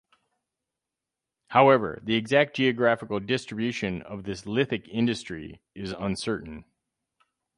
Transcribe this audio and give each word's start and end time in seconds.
However, 1.49 1.99
the 2.01 2.15
exact 2.15 2.55
geographical 2.55 3.19
distribution 3.19 4.01
of 4.01 4.23
this 4.23 4.45
lithic 4.45 4.87
industry 4.87 5.61
is 5.75 5.91
uncertain. 5.91 6.65